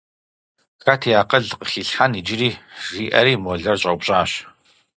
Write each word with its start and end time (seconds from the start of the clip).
Хэт 0.83 1.01
и 1.09 1.11
акъыл 1.21 1.45
къыхилъхьэн 1.59 2.11
иджыри,– 2.19 2.49
жиӀэри 2.89 3.33
молэр 3.43 3.77
щӀэупщӀащ. 3.81 4.31